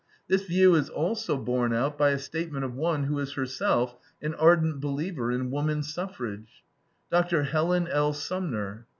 This 0.27 0.47
view 0.47 0.73
is 0.73 0.89
also 0.89 1.37
borne 1.37 1.73
out 1.75 1.95
by 1.95 2.09
a 2.09 2.17
statement 2.17 2.65
of 2.65 2.73
one 2.73 3.03
who 3.03 3.19
is 3.19 3.33
herself 3.33 3.95
an 4.19 4.33
ardent 4.33 4.79
believer 4.79 5.31
in 5.31 5.51
woman 5.51 5.83
suffrage, 5.83 6.63
Dr. 7.11 7.43
Helen 7.43 7.87
L. 7.87 8.11
Sumner. 8.11 8.87